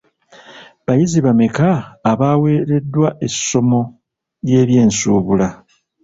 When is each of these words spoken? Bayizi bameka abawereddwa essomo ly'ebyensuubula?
Bayizi 0.85 1.19
bameka 1.25 1.67
abawereddwa 2.11 3.07
essomo 3.27 3.81
ly'ebyensuubula? 4.45 5.47